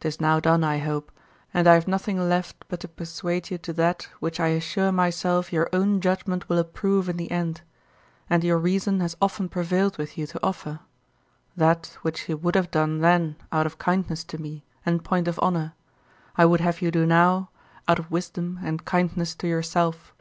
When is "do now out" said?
16.90-18.00